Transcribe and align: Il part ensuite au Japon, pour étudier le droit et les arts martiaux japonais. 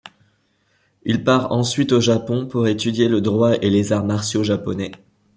Il 1.03 1.23
part 1.23 1.51
ensuite 1.51 1.91
au 1.91 2.01
Japon, 2.01 2.47
pour 2.47 2.65
étudier 2.67 3.07
le 3.07 3.21
droit 3.21 3.53
et 3.61 3.69
les 3.69 3.93
arts 3.93 4.03
martiaux 4.03 4.41
japonais. 4.41 4.91